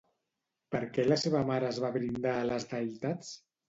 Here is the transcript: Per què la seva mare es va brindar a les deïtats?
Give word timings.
Per 0.75 0.81
què 0.95 1.05
la 1.11 1.19
seva 1.25 1.43
mare 1.51 1.71
es 1.71 1.79
va 1.87 1.95
brindar 2.01 2.35
a 2.43 2.53
les 2.53 2.71
deïtats? 2.77 3.37